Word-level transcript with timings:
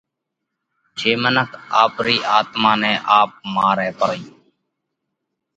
جي 0.97 1.11
منک 1.21 1.49
آپرِي 1.83 2.17
آتما 2.37 2.73
نئہ 2.81 2.93
آپ 3.19 3.31
مارئھ 3.53 3.93
پرئي۔ 3.99 4.23